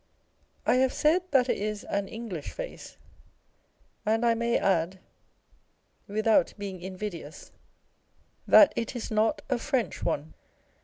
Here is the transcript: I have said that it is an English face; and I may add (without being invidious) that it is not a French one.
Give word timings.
I 0.65 0.77
have 0.77 0.93
said 0.93 1.29
that 1.29 1.47
it 1.47 1.59
is 1.59 1.83
an 1.83 2.07
English 2.07 2.51
face; 2.53 2.97
and 4.03 4.25
I 4.25 4.33
may 4.33 4.57
add 4.57 4.99
(without 6.07 6.55
being 6.57 6.81
invidious) 6.81 7.51
that 8.47 8.73
it 8.75 8.95
is 8.95 9.11
not 9.11 9.43
a 9.47 9.59
French 9.59 10.01
one. 10.03 10.33